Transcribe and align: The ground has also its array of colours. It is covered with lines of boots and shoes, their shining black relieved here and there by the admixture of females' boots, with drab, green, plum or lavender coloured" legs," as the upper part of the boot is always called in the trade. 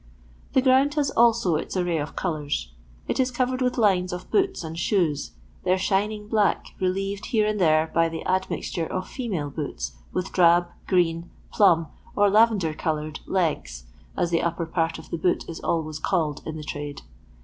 The 0.53 0.63
ground 0.63 0.95
has 0.95 1.11
also 1.11 1.57
its 1.57 1.77
array 1.77 1.99
of 1.99 2.15
colours. 2.15 2.71
It 3.07 3.19
is 3.19 3.29
covered 3.29 3.61
with 3.61 3.77
lines 3.77 4.11
of 4.11 4.31
boots 4.31 4.63
and 4.63 4.75
shoes, 4.75 5.33
their 5.63 5.77
shining 5.77 6.27
black 6.27 6.69
relieved 6.79 7.27
here 7.27 7.45
and 7.45 7.59
there 7.61 7.91
by 7.93 8.09
the 8.09 8.25
admixture 8.25 8.87
of 8.87 9.07
females' 9.07 9.53
boots, 9.53 9.91
with 10.11 10.31
drab, 10.33 10.69
green, 10.87 11.29
plum 11.51 11.85
or 12.15 12.31
lavender 12.31 12.73
coloured" 12.73 13.19
legs," 13.41 13.83
as 14.17 14.31
the 14.31 14.41
upper 14.41 14.65
part 14.65 14.97
of 14.97 15.11
the 15.11 15.19
boot 15.19 15.47
is 15.47 15.59
always 15.59 15.99
called 15.99 16.41
in 16.47 16.57
the 16.57 16.63
trade. 16.63 17.03